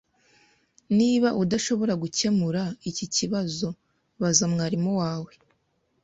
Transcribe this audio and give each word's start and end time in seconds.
Niba 0.97 1.29
udashobora 1.43 1.93
gukemura 2.03 2.61
iki 2.89 3.05
kibazo, 3.15 3.67
baza 4.21 4.45
mwarimu 4.53 4.91
wawe. 5.01 5.31